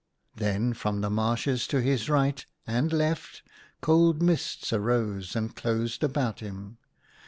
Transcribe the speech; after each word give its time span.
Then 0.35 0.73
from 0.73 1.01
the 1.01 1.11
marshes 1.11 1.67
to 1.67 1.79
his 1.79 2.09
right 2.09 2.43
and 2.65 2.91
left 2.91 3.43
cold 3.81 4.19
mists 4.19 4.73
arose 4.73 5.35
and 5.35 5.55
closed 5.55 6.03
about 6.03 6.39
him. 6.39 6.79